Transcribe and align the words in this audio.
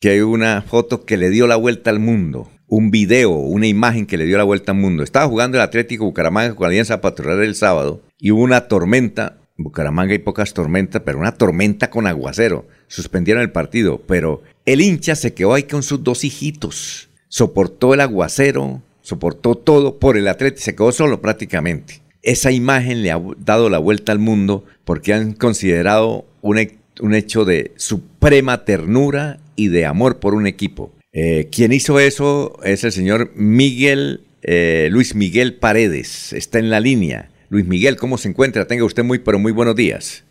que 0.00 0.10
hay 0.10 0.20
una 0.20 0.62
foto 0.62 1.04
que 1.04 1.16
le 1.16 1.28
dio 1.30 1.46
la 1.46 1.56
vuelta 1.56 1.90
al 1.90 1.98
mundo, 1.98 2.48
un 2.68 2.90
video, 2.90 3.32
una 3.32 3.66
imagen 3.66 4.06
que 4.06 4.16
le 4.16 4.26
dio 4.26 4.38
la 4.38 4.44
vuelta 4.44 4.72
al 4.72 4.78
mundo. 4.78 5.02
Estaba 5.02 5.26
jugando 5.26 5.58
el 5.58 5.62
Atlético 5.62 6.04
Bucaramanga 6.04 6.54
con 6.54 6.66
Alianza 6.66 7.00
Pastoral 7.00 7.42
el 7.42 7.56
sábado 7.56 8.02
y 8.18 8.30
hubo 8.30 8.42
una 8.42 8.68
tormenta. 8.68 9.38
Bucaramanga 9.56 10.12
hay 10.12 10.20
pocas 10.20 10.54
tormentas, 10.54 11.02
pero 11.04 11.18
una 11.18 11.32
tormenta 11.32 11.90
con 11.90 12.06
aguacero. 12.06 12.68
Suspendieron 12.86 13.42
el 13.42 13.50
partido, 13.50 14.00
pero 14.06 14.42
el 14.66 14.80
hincha 14.80 15.16
se 15.16 15.34
quedó 15.34 15.54
ahí 15.54 15.64
con 15.64 15.82
sus 15.82 16.04
dos 16.04 16.22
hijitos. 16.22 17.08
Soportó 17.28 17.92
el 17.92 18.00
aguacero, 18.00 18.82
soportó 19.02 19.56
todo 19.56 19.98
por 19.98 20.16
el 20.16 20.28
Atlético, 20.28 20.62
se 20.62 20.76
quedó 20.76 20.92
solo 20.92 21.20
prácticamente. 21.20 22.02
Esa 22.22 22.52
imagen 22.52 23.02
le 23.02 23.10
ha 23.10 23.20
dado 23.38 23.68
la 23.68 23.78
vuelta 23.78 24.12
al 24.12 24.20
mundo 24.20 24.64
porque 24.84 25.12
han 25.12 25.32
considerado 25.32 26.24
un, 26.40 26.60
un 27.00 27.14
hecho 27.14 27.44
de 27.44 27.72
suprema 27.76 28.64
ternura 28.64 29.40
y 29.58 29.68
de 29.68 29.84
amor 29.84 30.20
por 30.20 30.34
un 30.34 30.46
equipo. 30.46 30.92
Eh, 31.12 31.48
quien 31.50 31.72
hizo 31.72 31.98
eso 31.98 32.58
es 32.62 32.84
el 32.84 32.92
señor 32.92 33.32
Miguel, 33.34 34.22
eh, 34.42 34.88
Luis 34.90 35.16
Miguel 35.16 35.56
Paredes. 35.56 36.32
Está 36.32 36.60
en 36.60 36.70
la 36.70 36.80
línea. 36.80 37.28
Luis 37.50 37.66
Miguel, 37.66 37.96
¿cómo 37.96 38.18
se 38.18 38.28
encuentra? 38.28 38.66
Tenga 38.66 38.84
usted 38.84 39.04
muy, 39.04 39.18
pero 39.18 39.38
muy 39.40 39.50
buenos 39.50 39.74
días. 39.74 40.24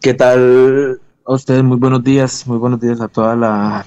¿Qué 0.00 0.12
tal 0.12 1.00
a 1.24 1.32
ustedes? 1.32 1.62
Muy 1.62 1.78
buenos 1.78 2.04
días. 2.04 2.46
Muy 2.46 2.58
buenos 2.58 2.80
días 2.80 3.00
a 3.00 3.08
toda 3.08 3.34
la, 3.34 3.86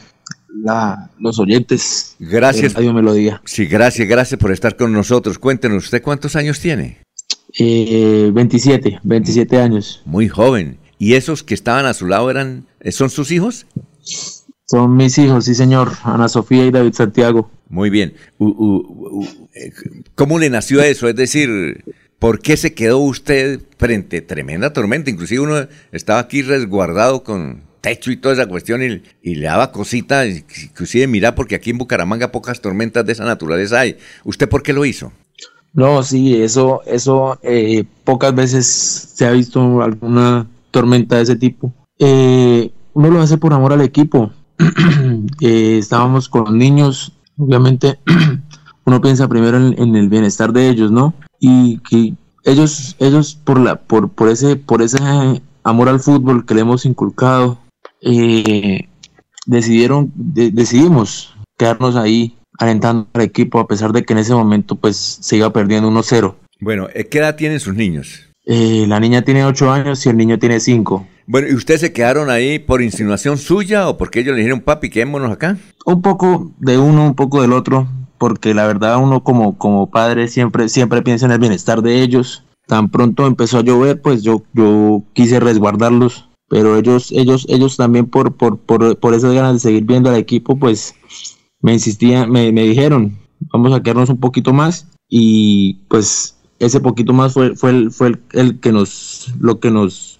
los 1.19 1.39
oyentes. 1.39 2.15
Gracias. 2.17 2.73
Radio 2.73 2.93
Melodía. 2.93 3.41
Sí, 3.45 3.67
gracias, 3.67 4.07
gracias 4.07 4.39
por 4.39 4.51
estar 4.51 4.75
con 4.75 4.91
nosotros. 4.91 5.37
Cuéntenos, 5.37 5.85
¿usted 5.85 6.01
cuántos 6.01 6.35
años 6.35 6.59
tiene? 6.59 6.97
Eh, 7.59 8.31
27, 8.33 9.01
27 9.03 9.57
años. 9.61 10.01
Muy 10.05 10.27
joven. 10.29 10.79
¿Y 10.97 11.13
esos 11.13 11.43
que 11.43 11.53
estaban 11.53 11.85
a 11.85 11.93
su 11.93 12.07
lado 12.07 12.31
eran, 12.31 12.65
son 12.89 13.11
sus 13.11 13.31
hijos? 13.31 13.67
Son 14.65 14.95
mis 14.95 15.17
hijos, 15.17 15.45
sí 15.45 15.55
señor, 15.55 15.91
Ana 16.03 16.27
Sofía 16.27 16.65
y 16.65 16.71
David 16.71 16.93
Santiago. 16.93 17.51
Muy 17.69 17.89
bien. 17.89 18.13
Eh, 18.39 19.71
¿Cómo 20.15 20.39
le 20.39 20.49
nació 20.49 20.81
eso? 20.81 21.07
Es 21.07 21.15
decir, 21.15 21.83
¿por 22.19 22.39
qué 22.39 22.57
se 22.57 22.73
quedó 22.73 22.99
usted 22.99 23.61
frente 23.77 24.17
a 24.17 24.27
tremenda 24.27 24.73
tormenta? 24.73 25.09
Inclusive 25.09 25.41
uno 25.41 25.67
estaba 25.91 26.19
aquí 26.19 26.41
resguardado 26.41 27.23
con 27.23 27.63
techo 27.81 28.11
y 28.11 28.17
toda 28.17 28.33
esa 28.33 28.47
cuestión 28.47 28.81
y, 28.81 29.35
le 29.35 29.45
daba 29.45 29.71
cositas, 29.71 30.27
inclusive 30.27 31.05
mira, 31.05 31.35
porque 31.35 31.53
aquí 31.53 31.69
en 31.69 31.77
Bucaramanga 31.77 32.31
pocas 32.31 32.59
tormentas 32.59 33.05
de 33.05 33.11
esa 33.11 33.25
naturaleza 33.25 33.81
hay. 33.81 33.97
¿Usted 34.23 34.49
por 34.49 34.63
qué 34.63 34.73
lo 34.73 34.85
hizo? 34.85 35.11
No, 35.73 36.01
sí, 36.01 36.41
eso, 36.41 36.81
eso 36.87 37.37
eh, 37.43 37.83
pocas 38.03 38.33
veces 38.33 38.65
se 38.65 39.25
ha 39.27 39.31
visto 39.31 39.83
alguna 39.83 40.47
tormenta 40.71 41.17
de 41.17 41.23
ese 41.23 41.35
tipo. 41.35 41.71
Eh, 41.99 42.71
uno 42.95 43.09
lo 43.11 43.21
hace 43.21 43.37
por 43.37 43.53
amor 43.53 43.73
al 43.73 43.81
equipo. 43.81 44.31
Eh, 45.41 45.77
estábamos 45.77 46.29
con 46.29 46.45
los 46.45 46.53
niños, 46.53 47.11
obviamente 47.37 47.99
uno 48.85 49.01
piensa 49.01 49.27
primero 49.27 49.57
en, 49.57 49.95
el 49.95 50.09
bienestar 50.09 50.53
de 50.53 50.69
ellos, 50.69 50.91
¿no? 50.91 51.13
Y 51.39 51.79
que 51.79 52.13
ellos, 52.43 52.95
ellos 52.99 53.37
por 53.43 53.59
la, 53.59 53.75
por, 53.75 54.09
por 54.09 54.29
ese, 54.29 54.55
por 54.55 54.81
ese 54.81 54.97
amor 55.63 55.89
al 55.89 55.99
fútbol 55.99 56.45
que 56.45 56.55
le 56.55 56.61
hemos 56.61 56.85
inculcado, 56.85 57.59
eh, 58.01 58.87
decidieron, 59.45 60.11
decidimos 60.15 61.35
quedarnos 61.57 61.95
ahí 61.95 62.37
alentando 62.57 63.07
al 63.13 63.21
equipo 63.21 63.59
a 63.59 63.67
pesar 63.67 63.91
de 63.91 64.03
que 64.03 64.13
en 64.13 64.19
ese 64.19 64.33
momento 64.33 64.75
pues 64.75 64.95
se 64.97 65.37
iba 65.37 65.51
perdiendo 65.51 65.89
1-0. 65.91 66.35
Bueno, 66.61 66.87
¿qué 67.11 67.17
edad 67.17 67.35
tienen 67.35 67.59
sus 67.59 67.75
niños? 67.75 68.29
Eh, 68.45 68.85
la 68.87 68.99
niña 68.99 69.23
tiene 69.23 69.45
8 69.45 69.71
años 69.71 70.05
y 70.05 70.09
el 70.09 70.17
niño 70.17 70.39
tiene 70.39 70.59
5. 70.59 71.07
Bueno, 71.27 71.47
¿y 71.49 71.55
ustedes 71.55 71.81
se 71.81 71.91
quedaron 71.91 72.29
ahí 72.29 72.59
por 72.59 72.83
insinuación 72.83 73.37
suya 73.37 73.89
o 73.89 73.97
porque 73.97 74.19
ellos 74.19 74.35
le 74.35 74.41
dijeron, 74.41 74.61
papi, 74.61 74.89
quedémonos 74.89 75.31
acá? 75.31 75.57
Un 75.85 76.01
poco 76.01 76.51
de 76.59 76.77
uno, 76.77 77.07
un 77.07 77.15
poco 77.15 77.41
del 77.41 77.51
otro, 77.51 77.87
porque 78.19 78.53
la 78.53 78.67
verdad 78.67 79.01
uno 79.01 79.23
como, 79.23 79.57
como 79.57 79.89
padre 79.89 80.27
siempre, 80.27 80.69
siempre 80.69 81.01
piensa 81.01 81.25
en 81.25 81.31
el 81.31 81.39
bienestar 81.39 81.81
de 81.81 82.03
ellos. 82.03 82.43
Tan 82.67 82.89
pronto 82.89 83.25
empezó 83.25 83.59
a 83.59 83.63
llover, 83.63 84.01
pues 84.01 84.21
yo, 84.21 84.43
yo 84.53 85.03
quise 85.13 85.39
resguardarlos, 85.39 86.29
pero 86.47 86.77
ellos, 86.77 87.11
ellos, 87.11 87.45
ellos 87.49 87.75
también 87.75 88.05
por, 88.05 88.35
por, 88.35 88.59
por, 88.59 88.97
por 88.99 89.13
esas 89.15 89.33
ganas 89.33 89.53
de 89.53 89.59
seguir 89.59 89.83
viendo 89.83 90.09
al 90.09 90.17
equipo, 90.17 90.57
pues 90.57 90.93
me 91.59 91.73
insistían, 91.73 92.31
me, 92.31 92.51
me 92.51 92.63
dijeron, 92.63 93.17
vamos 93.51 93.73
a 93.73 93.81
quedarnos 93.81 94.09
un 94.09 94.19
poquito 94.19 94.53
más 94.53 94.87
y 95.09 95.85
pues 95.89 96.37
ese 96.59 96.79
poquito 96.79 97.13
más 97.13 97.33
fue, 97.33 97.55
fue, 97.55 97.71
el, 97.71 97.91
fue 97.91 98.19
el 98.33 98.59
que 98.59 98.71
nos, 98.71 99.33
lo 99.39 99.59
que 99.59 99.71
nos 99.71 100.14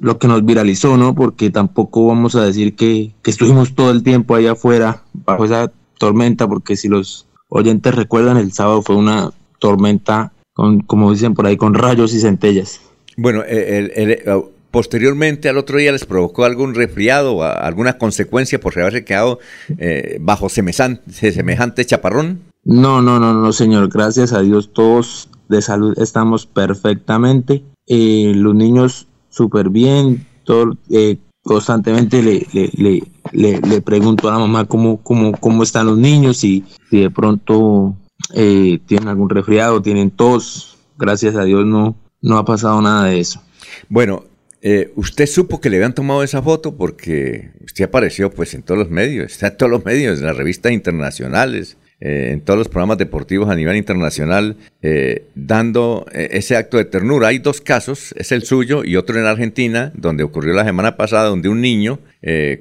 lo 0.00 0.18
que 0.18 0.28
nos 0.28 0.44
viralizó, 0.44 0.96
¿no? 0.96 1.14
Porque 1.14 1.50
tampoco 1.50 2.06
vamos 2.06 2.34
a 2.34 2.44
decir 2.44 2.74
que, 2.74 3.12
estuvimos 3.24 3.74
todo 3.74 3.90
el 3.90 4.02
tiempo 4.02 4.34
ahí 4.34 4.46
afuera 4.46 5.02
bajo 5.12 5.44
esa 5.44 5.72
tormenta, 5.98 6.48
porque 6.48 6.76
si 6.76 6.88
los 6.88 7.26
oyentes 7.48 7.94
recuerdan, 7.94 8.36
el 8.36 8.52
sábado 8.52 8.82
fue 8.82 8.96
una 8.96 9.30
tormenta, 9.58 10.32
con, 10.54 10.80
como 10.80 11.12
dicen 11.12 11.34
por 11.34 11.46
ahí, 11.46 11.56
con 11.56 11.74
rayos 11.74 12.14
y 12.14 12.20
centellas. 12.20 12.80
Bueno, 13.16 13.42
el, 13.46 14.22
posteriormente 14.70 15.48
al 15.48 15.58
otro 15.58 15.78
día 15.78 15.92
les 15.92 16.04
provocó 16.04 16.44
algún 16.44 16.74
resfriado 16.74 17.36
o 17.36 17.42
alguna 17.42 17.98
consecuencia 17.98 18.60
por 18.60 18.78
haberse 18.78 19.04
quedado 19.04 19.40
eh, 19.78 20.18
bajo 20.20 20.48
semejante, 20.48 21.32
semejante 21.32 21.84
chaparrón? 21.84 22.40
No, 22.64 23.02
no, 23.02 23.18
no, 23.18 23.34
no, 23.34 23.52
señor. 23.52 23.88
Gracias 23.88 24.32
a 24.32 24.40
Dios 24.40 24.72
todos 24.72 25.28
de 25.48 25.62
salud 25.62 25.98
estamos 25.98 26.46
perfectamente. 26.46 27.62
Eh, 27.86 28.32
los 28.36 28.54
niños 28.54 29.08
súper 29.30 29.70
bien, 29.70 30.26
todo, 30.44 30.76
eh, 30.90 31.16
constantemente 31.42 32.22
le, 32.22 32.46
le, 32.52 33.02
le, 33.32 33.60
le, 33.60 33.80
pregunto 33.80 34.28
a 34.28 34.32
la 34.32 34.38
mamá 34.38 34.66
cómo, 34.66 34.98
cómo, 35.02 35.32
cómo 35.32 35.62
están 35.62 35.86
los 35.86 35.98
niños, 35.98 36.44
y 36.44 36.64
si 36.90 37.00
de 37.00 37.10
pronto 37.10 37.96
eh, 38.34 38.78
tienen 38.86 39.08
algún 39.08 39.30
resfriado, 39.30 39.80
tienen 39.80 40.10
tos, 40.10 40.78
gracias 40.98 41.36
a 41.36 41.44
Dios 41.44 41.64
no, 41.64 41.96
no 42.20 42.38
ha 42.38 42.44
pasado 42.44 42.80
nada 42.82 43.06
de 43.06 43.20
eso. 43.20 43.40
Bueno, 43.88 44.24
eh, 44.62 44.92
usted 44.96 45.26
supo 45.26 45.60
que 45.60 45.70
le 45.70 45.76
habían 45.76 45.94
tomado 45.94 46.22
esa 46.22 46.42
foto 46.42 46.76
porque 46.76 47.50
usted 47.64 47.84
apareció 47.84 48.30
pues 48.30 48.52
en 48.52 48.62
todos 48.62 48.78
los 48.78 48.90
medios, 48.90 49.32
está 49.32 49.48
en 49.48 49.56
todos 49.56 49.70
los 49.70 49.84
medios, 49.84 50.18
en 50.18 50.26
las 50.26 50.36
revistas 50.36 50.72
internacionales, 50.72 51.78
eh, 52.00 52.30
en 52.32 52.40
todos 52.40 52.58
los 52.58 52.68
programas 52.68 52.96
deportivos 52.96 53.50
a 53.50 53.54
nivel 53.54 53.76
internacional, 53.76 54.56
eh, 54.80 55.24
dando 55.34 56.06
eh, 56.12 56.28
ese 56.32 56.56
acto 56.56 56.78
de 56.78 56.86
ternura. 56.86 57.28
Hay 57.28 57.38
dos 57.38 57.60
casos, 57.60 58.14
es 58.16 58.32
el 58.32 58.42
suyo 58.42 58.84
y 58.84 58.96
otro 58.96 59.18
en 59.18 59.26
Argentina, 59.26 59.92
donde 59.94 60.24
ocurrió 60.24 60.54
la 60.54 60.64
semana 60.64 60.96
pasada, 60.96 61.28
donde 61.28 61.48
un 61.48 61.60
niño, 61.60 61.98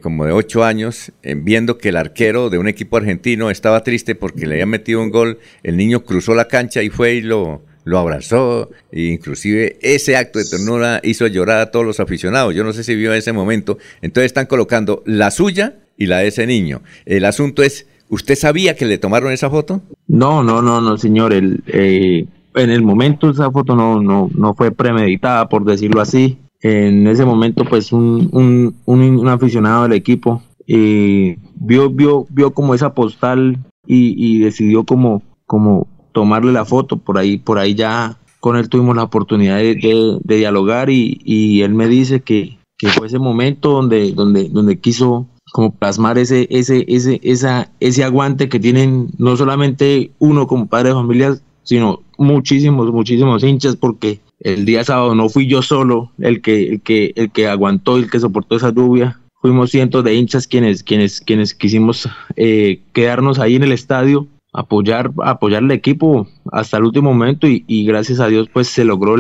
como 0.02 0.26
de 0.26 0.32
8 0.32 0.64
años, 0.64 1.12
viendo 1.22 1.78
que 1.78 1.90
el 1.90 1.98
arquero 1.98 2.50
de 2.50 2.58
un 2.58 2.70
equipo 2.70 2.96
argentino 2.96 3.50
estaba 3.50 3.84
triste 3.84 4.16
porque 4.16 4.46
le 4.46 4.56
había 4.56 4.66
metido 4.66 5.02
un 5.02 5.10
gol, 5.10 5.40
el 5.64 5.76
niño 5.76 6.06
cruzó 6.06 6.34
la 6.34 6.48
cancha 6.48 6.82
y 6.82 6.90
fue 6.90 7.16
y 7.16 7.22
lo, 7.22 7.62
lo 7.84 7.98
abrazó, 7.98 8.70
e 8.92 9.02
inclusive 9.02 9.78
ese 9.82 10.16
acto 10.16 10.40
de 10.40 10.46
ternura 10.46 11.02
hizo 11.04 11.28
llorar 11.28 11.60
a 11.60 11.72
todos 11.72 11.86
los 11.86 12.00
aficionados. 12.00 12.54
Yo 12.56 12.64
no 12.64 12.72
sé 12.72 12.84
si 12.84 12.96
vio 12.96 13.14
ese 13.14 13.34
momento. 13.34 13.78
Entonces 14.02 14.28
están 14.28 14.46
colocando 14.46 15.04
la 15.06 15.32
suya 15.32 15.80
y 15.98 16.06
la 16.06 16.20
de 16.20 16.28
ese 16.28 16.46
niño. 16.46 16.82
El 17.06 17.26
asunto 17.26 17.64
es 17.64 17.88
¿Usted 18.10 18.36
sabía 18.36 18.76
que 18.76 18.86
le 18.86 18.98
tomaron 18.98 19.32
esa 19.32 19.50
foto? 19.50 19.82
No, 20.08 20.44
no, 20.44 20.62
no, 20.62 20.82
no, 20.82 20.98
señor. 20.98 21.32
El, 21.32 21.64
eh, 21.68 22.26
en 22.56 22.70
el 22.72 22.82
momento 22.82 23.30
esa 23.30 23.52
foto 23.52 23.76
no, 23.76 24.02
no, 24.02 24.30
no 24.34 24.56
fue 24.56 24.72
premeditada, 24.72 25.48
por 25.48 25.64
decirlo 25.64 26.02
así. 26.02 26.40
En 26.62 27.08
ese 27.08 27.24
momento, 27.24 27.64
pues 27.66 27.94
un, 27.94 28.30
un, 28.34 28.76
un, 28.86 29.28
aficionado 29.30 29.84
del 29.84 29.94
equipo 29.94 30.42
eh, 30.68 31.38
vio, 31.56 31.90
vio, 31.90 32.26
vio 32.30 32.52
como 32.52 32.74
esa 32.74 32.94
postal 32.94 33.60
y, 33.88 34.40
decidió 34.40 34.84
como, 34.84 35.22
como 35.46 35.88
tomarle 36.12 36.52
la 36.52 36.66
foto. 36.66 36.98
Por 36.98 37.18
ahí, 37.18 37.38
por 37.38 37.60
ahí 37.60 37.76
ya 37.76 38.18
con 38.40 38.58
él 38.58 38.70
tuvimos 38.70 38.96
la 38.96 39.04
oportunidad 39.04 39.58
de, 39.58 40.20
de, 40.22 40.36
dialogar 40.36 40.90
y, 40.90 41.22
y, 41.24 41.62
él 41.62 41.74
me 41.74 41.88
dice 41.88 42.22
que, 42.22 42.58
que, 42.78 42.88
fue 42.90 43.08
ese 43.08 43.20
momento 43.20 43.72
donde, 43.72 44.12
donde, 44.12 44.50
donde 44.50 44.80
quiso 44.80 45.28
como 45.52 45.72
plasmar 45.72 46.18
ese, 46.18 46.48
ese, 46.50 46.86
ese, 46.88 47.20
esa, 47.24 47.70
ese 47.80 48.04
aguante 48.04 48.50
que 48.50 48.60
tienen 48.60 49.10
no 49.18 49.36
solamente 49.38 50.12
uno 50.20 50.48
como 50.48 50.68
padre 50.68 50.90
de 50.90 50.96
familia, 50.96 51.38
sino 51.64 52.02
muchísimos, 52.18 52.92
muchísimos 52.92 53.44
hinchas, 53.44 53.76
porque 53.76 54.20
el 54.40 54.66
día 54.66 54.84
sábado 54.84 55.16
no 55.16 55.30
fui 55.30 55.48
yo 55.48 55.62
solo 55.62 56.12
el 56.20 56.42
que, 56.42 56.70
el 56.70 56.82
que, 56.82 57.14
el 57.16 57.32
que 57.32 57.48
aguantó, 57.48 57.98
el 57.98 58.10
que 58.10 58.20
soportó 58.20 58.56
esa 58.56 58.74
lluvia. 58.74 59.20
Fuimos 59.42 59.72
cientos 59.72 60.04
de 60.04 60.16
hinchas 60.16 60.48
quienes, 60.48 60.84
quienes, 60.84 61.22
quienes 61.22 61.54
quisimos 61.54 62.10
eh, 62.36 62.82
quedarnos 62.94 63.40
ahí 63.40 63.56
en 63.56 63.64
el 63.64 63.72
estadio, 63.72 64.28
apoyar, 64.52 65.12
apoyar 65.24 65.64
al 65.64 65.72
equipo 65.72 66.28
hasta 66.52 66.78
el 66.78 66.84
último 66.84 67.14
momento 67.14 67.48
y, 67.48 67.86
gracias 67.86 68.20
a 68.20 68.28
Dios 68.28 68.50
pues 68.52 68.68
se 68.68 68.84
logró 68.84 69.16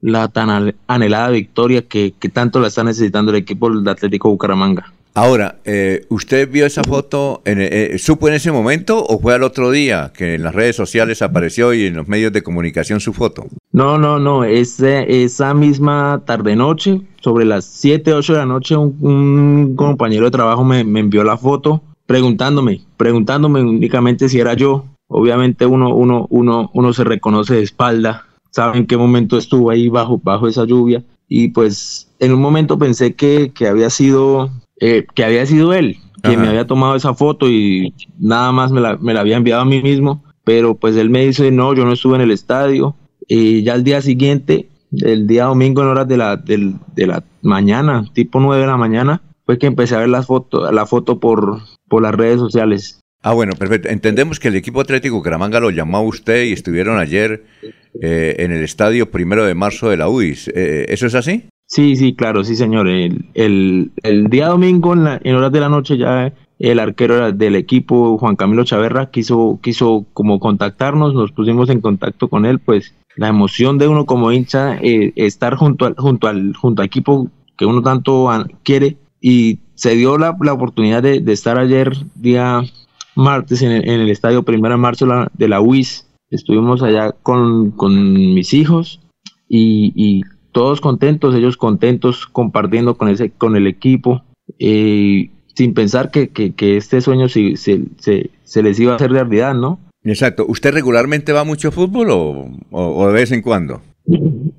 la 0.00 0.28
tan 0.28 0.74
anhelada 0.86 1.30
victoria 1.30 1.82
que, 1.82 2.12
que 2.18 2.28
tanto 2.28 2.60
la 2.60 2.68
está 2.68 2.84
necesitando 2.84 3.32
el 3.32 3.38
equipo 3.38 3.70
del 3.70 3.88
Atlético 3.88 4.28
Bucaramanga. 4.28 4.92
Ahora, 5.16 5.60
eh, 5.64 6.06
¿usted 6.08 6.50
vio 6.50 6.66
esa 6.66 6.82
foto, 6.82 7.40
en, 7.44 7.58
eh, 7.60 7.98
supo 7.98 8.26
en 8.26 8.34
ese 8.34 8.50
momento 8.50 9.04
o 9.04 9.20
fue 9.20 9.32
al 9.32 9.44
otro 9.44 9.70
día 9.70 10.12
que 10.12 10.34
en 10.34 10.42
las 10.42 10.52
redes 10.52 10.74
sociales 10.74 11.22
apareció 11.22 11.72
y 11.72 11.86
en 11.86 11.94
los 11.94 12.08
medios 12.08 12.32
de 12.32 12.42
comunicación 12.42 12.98
su 12.98 13.12
foto? 13.12 13.46
No, 13.70 13.96
no, 13.96 14.18
no, 14.18 14.42
ese, 14.42 15.22
esa 15.22 15.54
misma 15.54 16.22
tarde-noche, 16.26 17.00
sobre 17.20 17.44
las 17.44 17.64
7, 17.64 18.12
8 18.12 18.32
de 18.32 18.38
la 18.40 18.46
noche, 18.46 18.76
un, 18.76 19.76
compañero 19.76 20.24
de 20.24 20.32
trabajo 20.32 20.64
me, 20.64 20.82
me, 20.82 20.98
envió 20.98 21.22
la 21.22 21.36
foto 21.36 21.80
preguntándome, 22.06 22.80
preguntándome 22.96 23.62
únicamente 23.62 24.28
si 24.28 24.40
era 24.40 24.54
yo. 24.54 24.84
Obviamente 25.06 25.64
uno, 25.64 25.94
uno, 25.94 26.26
uno, 26.28 26.70
uno 26.74 26.92
se 26.92 27.04
reconoce 27.04 27.54
de 27.54 27.62
espalda, 27.62 28.26
sabe 28.50 28.78
en 28.78 28.86
qué 28.86 28.96
momento 28.96 29.38
estuvo 29.38 29.70
ahí 29.70 29.88
bajo, 29.88 30.20
bajo 30.22 30.48
esa 30.48 30.64
lluvia 30.64 31.04
y 31.28 31.48
pues 31.48 32.08
en 32.18 32.32
un 32.32 32.40
momento 32.40 32.78
pensé 32.78 33.14
que, 33.14 33.52
que 33.54 33.68
había 33.68 33.90
sido 33.90 34.50
eh, 34.86 35.06
que 35.14 35.24
había 35.24 35.46
sido 35.46 35.72
él 35.72 35.96
quien 36.20 36.40
me 36.40 36.48
había 36.48 36.66
tomado 36.66 36.94
esa 36.94 37.14
foto 37.14 37.48
y 37.48 37.94
nada 38.18 38.52
más 38.52 38.72
me 38.72 38.80
la, 38.80 38.96
me 38.96 39.14
la, 39.14 39.20
había 39.20 39.36
enviado 39.36 39.62
a 39.62 39.66
mí 39.66 39.82
mismo, 39.82 40.24
pero 40.44 40.74
pues 40.74 40.96
él 40.96 41.10
me 41.10 41.24
dice, 41.24 41.50
no, 41.50 41.74
yo 41.74 41.84
no 41.84 41.92
estuve 41.92 42.16
en 42.16 42.22
el 42.22 42.30
estadio. 42.30 42.96
Y 43.26 43.62
ya 43.62 43.74
el 43.74 43.84
día 43.84 44.00
siguiente, 44.02 44.68
el 44.92 45.26
día 45.26 45.44
domingo 45.44 45.82
en 45.82 45.88
horas 45.88 46.08
de 46.08 46.16
la, 46.16 46.36
de, 46.36 46.74
de 46.94 47.06
la 47.06 47.24
mañana, 47.42 48.04
tipo 48.12 48.40
9 48.40 48.62
de 48.62 48.66
la 48.66 48.76
mañana, 48.76 49.22
fue 49.46 49.58
que 49.58 49.66
empecé 49.66 49.94
a 49.94 50.00
ver 50.00 50.08
la 50.08 50.22
foto, 50.22 50.70
la 50.70 50.86
foto 50.86 51.20
por, 51.20 51.60
por 51.88 52.02
las 52.02 52.14
redes 52.14 52.38
sociales. 52.38 53.00
Ah, 53.22 53.32
bueno, 53.32 53.52
perfecto. 53.58 53.88
Entendemos 53.88 54.38
que 54.38 54.48
el 54.48 54.56
equipo 54.56 54.80
atlético 54.80 55.22
Caramanga 55.22 55.60
lo 55.60 55.70
llamó 55.70 55.98
a 55.98 56.02
usted 56.02 56.44
y 56.44 56.52
estuvieron 56.52 56.98
ayer 56.98 57.44
eh, 58.00 58.36
en 58.38 58.52
el 58.52 58.62
estadio 58.62 59.10
primero 59.10 59.44
de 59.44 59.54
marzo 59.54 59.88
de 59.88 59.96
la 59.96 60.08
UIS. 60.08 60.48
Eh, 60.48 60.86
¿Eso 60.88 61.06
es 61.06 61.14
así? 61.14 61.44
Sí, 61.66 61.96
sí, 61.96 62.14
claro, 62.14 62.44
sí, 62.44 62.56
señor. 62.56 62.88
El, 62.88 63.92
el, 64.02 64.24
día 64.28 64.48
domingo, 64.48 64.92
en, 64.92 65.06
en, 65.22 65.34
horas 65.34 65.52
de 65.52 65.60
la 65.60 65.68
noche, 65.68 65.96
ya 65.96 66.32
el 66.58 66.78
arquero 66.78 67.32
del 67.32 67.56
equipo, 67.56 68.18
Juan 68.18 68.36
Camilo 68.36 68.64
Chaverra, 68.64 69.10
quiso, 69.10 69.58
quiso 69.62 70.06
como 70.12 70.38
contactarnos, 70.38 71.14
nos 71.14 71.32
pusimos 71.32 71.68
en 71.70 71.80
contacto 71.80 72.28
con 72.28 72.46
él, 72.46 72.58
pues 72.58 72.94
la 73.16 73.28
emoción 73.28 73.78
de 73.78 73.88
uno 73.88 74.06
como 74.06 74.32
hincha, 74.32 74.76
eh, 74.76 75.12
estar 75.16 75.56
junto 75.56 75.86
al, 75.86 75.94
junto, 75.94 76.28
al, 76.28 76.54
junto 76.54 76.82
al 76.82 76.86
equipo 76.86 77.28
que 77.56 77.66
uno 77.66 77.82
tanto 77.82 78.28
quiere, 78.62 78.98
y 79.20 79.60
se 79.74 79.96
dio 79.96 80.18
la, 80.18 80.36
la 80.40 80.52
oportunidad 80.52 81.02
de, 81.02 81.20
de, 81.20 81.32
estar 81.32 81.58
ayer, 81.58 81.96
día 82.14 82.62
martes, 83.16 83.62
en 83.62 83.72
el, 83.72 83.88
en 83.88 84.00
el 84.00 84.10
estadio 84.10 84.42
Primera 84.42 84.76
Marzo 84.76 85.06
de 85.32 85.48
la 85.48 85.60
UIS. 85.60 86.08
Estuvimos 86.30 86.82
allá 86.82 87.12
con, 87.12 87.70
con 87.70 88.12
mis 88.12 88.54
hijos 88.54 89.00
y, 89.48 89.92
y 89.94 90.22
todos 90.54 90.80
contentos, 90.80 91.34
ellos 91.34 91.56
contentos 91.58 92.26
compartiendo 92.26 92.96
con, 92.96 93.08
ese, 93.08 93.30
con 93.30 93.56
el 93.56 93.66
equipo, 93.66 94.22
eh, 94.60 95.28
sin 95.54 95.74
pensar 95.74 96.10
que, 96.12 96.28
que, 96.28 96.76
este 96.76 97.00
sueño 97.00 97.28
se, 97.28 97.56
se, 97.56 97.82
se, 97.98 98.62
les 98.62 98.80
iba 98.80 98.92
a 98.92 98.96
hacer 98.96 99.10
realidad, 99.10 99.54
¿no? 99.54 99.80
Exacto. 100.04 100.46
¿Usted 100.48 100.72
regularmente 100.72 101.32
va 101.32 101.44
mucho 101.44 101.72
fútbol 101.72 102.10
o, 102.10 102.50
o, 102.70 103.06
de 103.08 103.12
vez 103.12 103.32
en 103.32 103.42
cuando? 103.42 103.82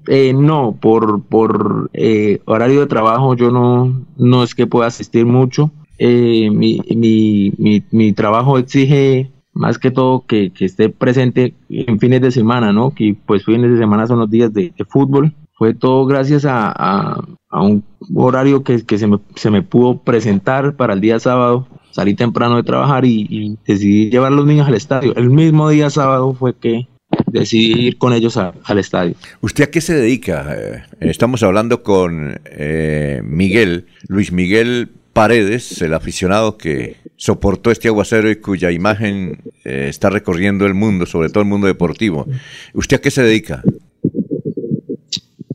Eh, 0.08 0.34
no, 0.34 0.78
por, 0.80 1.24
por 1.24 1.90
eh, 1.94 2.40
horario 2.46 2.82
de 2.82 2.88
trabajo 2.88 3.36
yo 3.36 3.52
no, 3.52 4.06
no 4.18 4.44
es 4.44 4.54
que 4.54 4.68
pueda 4.68 4.88
asistir 4.88 5.26
mucho. 5.26 5.72
mi, 5.98 6.82
mi, 6.82 7.54
mi, 7.58 7.84
mi, 7.90 8.14
trabajo 8.14 8.58
exige 8.58 9.32
más 9.54 9.80
que 9.80 9.92
todo 9.92 10.26
que, 10.28 10.52
que, 10.52 10.66
esté 10.66 10.90
presente 10.90 11.54
en 11.70 12.00
fines 12.00 12.22
de 12.22 12.32
semana, 12.32 12.74
¿no? 12.74 12.94
Que 12.94 13.16
pues 13.26 13.46
fines 13.46 13.72
de 13.72 13.78
semana 13.78 14.08
son 14.08 14.20
los 14.20 14.30
días 14.30 14.52
de, 14.54 14.74
de 14.78 14.84
fútbol 14.84 15.34
fue 15.56 15.74
todo 15.74 16.06
gracias 16.06 16.46
a, 16.48 17.24
un 17.52 17.84
horario 18.14 18.64
que, 18.64 18.80
se, 18.80 19.08
me, 19.08 19.20
se, 19.36 19.50
me, 19.50 19.62
pudo 19.62 20.02
presentar 20.02 20.76
para 20.76 20.94
el 20.94 21.02
día 21.02 21.20
sábado. 21.20 21.68
Salí 21.92 22.14
temprano 22.14 22.58
de 22.58 22.64
trabajar 22.64 23.06
y, 23.06 23.58
decidí 23.66 24.10
llevar 24.10 24.34
a 24.34 24.36
los 24.36 24.46
niños 24.46 24.68
al 24.68 24.76
estadio. 24.76 25.16
El 25.16 25.30
mismo 25.30 25.70
día 25.70 25.90
sábado 25.90 26.34
fue 26.34 26.56
que 26.58 26.88
decidí 27.28 27.88
ir 27.88 27.98
con 27.98 28.12
ellos 28.12 28.38
al 28.38 28.80
estadio. 28.80 29.16
¿Usted 29.40 29.64
a 29.64 29.72
qué 29.72 29.80
se 29.80 29.94
dedica? 29.94 30.54
Eh, 30.58 30.84
estamos 31.00 31.42
hablando 31.44 31.84
con 31.84 32.38
eh, 32.46 33.22
Miguel, 33.24 33.86
Luis 34.10 34.34
Miguel 34.34 34.92
Paredes, 35.14 35.82
el 35.82 35.94
aficionado 35.94 36.58
que 36.58 36.98
soportó 37.16 37.72
este 37.72 37.88
aguacero 37.88 38.30
y 38.30 38.36
cuya 38.36 38.72
imagen 38.72 39.42
eh, 39.64 39.88
está 39.90 40.10
recorriendo 40.10 40.66
el 40.66 40.74
mundo, 40.74 41.06
sobre 41.06 41.30
todo 41.30 41.42
el 41.44 41.48
mundo 41.48 41.68
deportivo. 41.68 42.28
¿Usted 42.74 42.98
a 42.98 43.02
qué 43.02 43.12
se 43.12 43.24
dedica? 43.24 43.64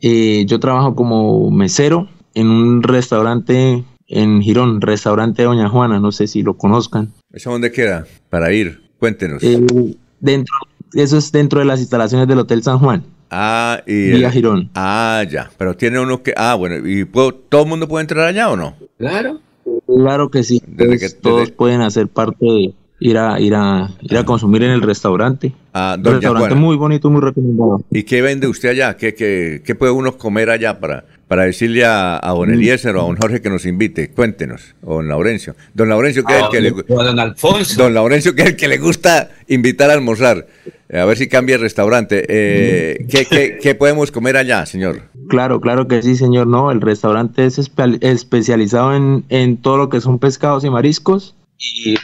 Eh, 0.01 0.45
yo 0.47 0.61
trabajo 0.61 0.95
como 0.95 1.51
mesero 1.51 2.09
en 2.35 2.49
un 2.49 2.83
restaurante 2.83 3.85
en 4.09 4.43
Girón, 4.43 4.81
restaurante 4.81 5.43
Doña 5.45 5.69
Juana, 5.69 6.01
no 6.01 6.13
sé 6.13 6.27
si 6.27 6.43
lo 6.43 6.57
conozcan. 6.57 7.13
¿Eso 7.33 7.51
dónde 7.51 7.71
queda? 7.71 8.07
Para 8.29 8.53
ir, 8.53 8.91
cuéntenos. 8.99 9.43
Eh, 9.43 9.65
dentro, 10.19 10.55
eso 10.95 11.19
es 11.19 11.31
dentro 11.33 11.61
de 11.61 11.67
las 11.67 11.81
instalaciones 11.81 12.27
del 12.27 12.39
Hotel 12.39 12.63
San 12.63 12.79
Juan. 12.79 13.05
Ah, 13.31 13.83
y. 13.87 14.11
Vía 14.11 14.31
Girón. 14.31 14.71
Ah, 14.75 15.25
ya. 15.31 15.51
Pero 15.57 15.77
tiene 15.77 16.01
uno 16.01 16.23
que. 16.23 16.35
Ah, 16.37 16.57
bueno, 16.57 16.87
¿y 16.87 17.05
todo 17.05 17.63
el 17.63 17.69
mundo 17.69 17.87
puede 17.87 18.03
entrar 18.03 18.27
allá 18.27 18.51
o 18.51 18.57
no? 18.57 18.75
Claro. 18.99 19.41
Claro 19.87 20.31
que 20.31 20.43
sí. 20.43 20.63
todos 21.23 21.51
pueden 21.53 21.81
hacer 21.81 22.09
parte 22.09 22.45
de, 22.45 22.75
ir 23.01 23.17
a, 23.17 23.41
ir 23.41 23.55
a, 23.55 23.91
ir 24.03 24.17
a 24.17 24.25
consumir 24.25 24.63
en 24.63 24.71
el 24.71 24.83
restaurante. 24.83 25.53
Ah, 25.73 25.97
un 25.99 26.05
restaurante 26.05 26.55
muy 26.55 26.77
bonito, 26.77 27.11
muy 27.11 27.23
recomendado. 27.23 27.83
¿Y 27.91 28.03
qué 28.03 28.21
vende 28.21 28.47
usted 28.47 28.69
allá? 28.69 28.97
¿Qué, 28.97 29.15
qué, 29.15 29.63
qué 29.65 29.75
puede 29.75 29.93
uno 29.93 30.17
comer 30.19 30.51
allá 30.51 30.79
para, 30.79 31.05
para 31.27 31.45
decirle 31.45 31.85
a, 31.85 32.21
a 32.23 32.33
don 32.33 32.51
mm. 32.51 32.55
Eliezer 32.55 32.95
o 32.97 33.01
a 33.01 33.05
don 33.05 33.17
Jorge 33.17 33.41
que 33.41 33.49
nos 33.49 33.65
invite? 33.65 34.11
Cuéntenos. 34.11 34.75
O 34.83 34.97
don 34.97 35.09
Laurencio. 35.09 35.57
Don 35.75 35.89
Laurencio, 35.89 36.25
que 36.25 36.37
es 36.37 36.43
el 36.43 36.49
que 36.51 36.61
le 36.61 36.71
Don 36.71 37.19
Alfonso. 37.19 37.83
Don 37.83 37.95
Laurencio, 37.95 38.35
que 38.35 38.43
es 38.43 38.49
el 38.49 38.57
que 38.57 38.69
le 38.69 38.79
gusta 38.79 39.31
invitar 39.49 39.91
a 39.91 39.95
almorzar. 39.95 40.47
A 40.93 41.05
ver 41.05 41.17
si 41.17 41.29
cambia 41.29 41.55
el 41.55 41.63
restaurante. 41.63 42.27
Eh, 42.29 43.07
¿qué, 43.09 43.25
qué, 43.25 43.59
qué, 43.63 43.75
podemos 43.75 44.11
comer 44.11 44.37
allá, 44.37 44.67
señor? 44.67 45.03
Claro, 45.29 45.61
claro 45.61 45.89
que 45.89 46.03
sí, 46.03 46.17
señor. 46.17 46.49
No, 46.49 46.71
el 46.71 46.81
restaurante 46.81 47.47
es 47.47 47.59
especializado 47.59 48.95
en, 48.95 49.25
en 49.29 49.57
todo 49.57 49.79
lo 49.79 49.89
que 49.89 50.01
son 50.01 50.19
pescados 50.19 50.65
y 50.65 50.71
mariscos 50.71 51.37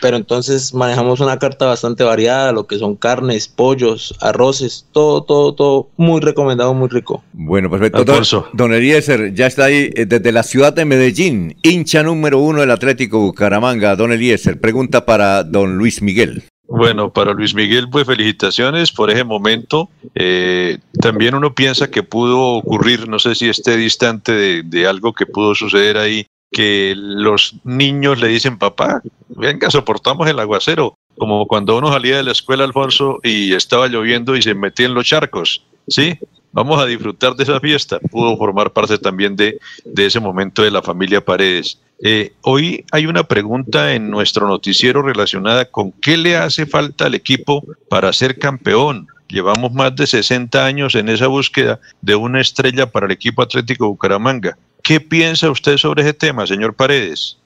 pero 0.00 0.16
entonces 0.16 0.74
manejamos 0.74 1.20
una 1.20 1.38
carta 1.38 1.66
bastante 1.66 2.04
variada, 2.04 2.52
lo 2.52 2.66
que 2.66 2.78
son 2.78 2.96
carnes, 2.96 3.48
pollos, 3.48 4.14
arroces, 4.20 4.86
todo, 4.92 5.22
todo, 5.22 5.54
todo 5.54 5.88
muy 5.96 6.20
recomendado, 6.20 6.74
muy 6.74 6.88
rico. 6.88 7.24
Bueno, 7.32 7.70
perfecto. 7.70 8.04
Don, 8.04 8.24
don, 8.52 8.72
Eliezer, 8.72 9.34
ya 9.34 9.46
está 9.46 9.66
ahí 9.66 9.90
eh, 9.94 10.06
desde 10.06 10.32
la 10.32 10.42
ciudad 10.42 10.72
de 10.72 10.84
Medellín, 10.84 11.56
hincha 11.62 12.02
número 12.02 12.38
uno 12.38 12.60
del 12.60 12.70
Atlético 12.70 13.20
Bucaramanga. 13.20 13.96
Don 13.96 14.12
Eliezer, 14.12 14.60
pregunta 14.60 15.06
para 15.06 15.42
don 15.42 15.76
Luis 15.78 16.02
Miguel. 16.02 16.44
Bueno, 16.68 17.12
para 17.12 17.32
Luis 17.32 17.54
Miguel, 17.54 17.88
pues 17.88 18.06
felicitaciones 18.06 18.90
por 18.90 19.10
ese 19.10 19.22
momento. 19.22 19.88
Eh, 20.14 20.78
también 21.00 21.36
uno 21.36 21.54
piensa 21.54 21.90
que 21.90 22.02
pudo 22.02 22.40
ocurrir, 22.40 23.08
no 23.08 23.20
sé 23.20 23.36
si 23.36 23.48
esté 23.48 23.76
distante 23.76 24.32
de, 24.32 24.62
de, 24.64 24.86
algo 24.86 25.12
que 25.12 25.26
pudo 25.26 25.54
suceder 25.54 25.96
ahí 25.96 26.26
que 26.50 26.94
los 26.96 27.56
niños 27.64 28.20
le 28.20 28.28
dicen, 28.28 28.58
papá, 28.58 29.02
venga, 29.28 29.70
soportamos 29.70 30.28
el 30.28 30.38
aguacero, 30.38 30.96
como 31.18 31.46
cuando 31.46 31.76
uno 31.76 31.92
salía 31.92 32.16
de 32.16 32.22
la 32.22 32.32
escuela, 32.32 32.64
Alfonso, 32.64 33.20
y 33.22 33.54
estaba 33.54 33.88
lloviendo 33.88 34.36
y 34.36 34.42
se 34.42 34.54
metía 34.54 34.86
en 34.86 34.94
los 34.94 35.06
charcos, 35.06 35.64
¿sí? 35.88 36.18
Vamos 36.52 36.80
a 36.80 36.86
disfrutar 36.86 37.34
de 37.34 37.42
esa 37.42 37.60
fiesta. 37.60 37.98
Pudo 37.98 38.34
formar 38.38 38.72
parte 38.72 38.96
también 38.96 39.36
de, 39.36 39.58
de 39.84 40.06
ese 40.06 40.20
momento 40.20 40.62
de 40.62 40.70
la 40.70 40.80
familia 40.80 41.22
Paredes. 41.22 41.78
Eh, 42.02 42.32
hoy 42.42 42.84
hay 42.92 43.06
una 43.06 43.24
pregunta 43.24 43.94
en 43.94 44.10
nuestro 44.10 44.48
noticiero 44.48 45.02
relacionada 45.02 45.66
con 45.66 45.92
qué 45.92 46.16
le 46.16 46.36
hace 46.36 46.64
falta 46.64 47.06
al 47.06 47.14
equipo 47.14 47.62
para 47.90 48.12
ser 48.14 48.38
campeón. 48.38 49.06
Llevamos 49.28 49.72
más 49.72 49.96
de 49.96 50.06
60 50.06 50.64
años 50.64 50.94
en 50.94 51.08
esa 51.08 51.26
búsqueda 51.26 51.78
de 52.00 52.14
una 52.14 52.40
estrella 52.40 52.90
para 52.90 53.04
el 53.04 53.12
equipo 53.12 53.42
Atlético 53.42 53.88
Bucaramanga. 53.88 54.56
¿Qué 54.86 55.00
piensa 55.00 55.50
usted 55.50 55.78
sobre 55.78 56.02
ese 56.02 56.12
tema, 56.12 56.46
señor 56.46 56.72
Paredes? 56.76 57.38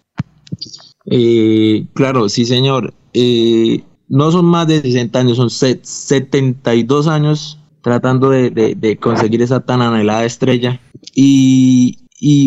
Eh, 1.07 1.87
claro, 1.95 2.29
sí, 2.29 2.45
señor. 2.45 2.93
Eh, 3.15 3.83
no 4.09 4.31
son 4.31 4.45
más 4.45 4.67
de 4.67 4.83
60 4.83 5.19
años, 5.19 5.39
son 5.39 5.49
72 5.49 7.09
años 7.09 7.59
tratando 7.81 8.29
de, 8.29 8.99
conseguir 9.01 9.41
esa 9.41 9.61
tan 9.61 9.81
anhelada 9.81 10.27
estrella. 10.27 10.83
Y, 11.15 11.97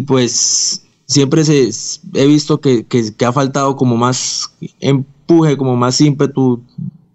pues 0.03 0.85
siempre 1.07 1.43
se, 1.43 1.71
he 2.13 2.27
visto 2.27 2.61
que, 2.61 2.85
ha 3.25 3.33
faltado 3.33 3.75
como 3.75 3.97
más 3.97 4.55
empuje, 4.79 5.57
como 5.57 5.75
más 5.75 5.99
ímpetu 6.01 6.61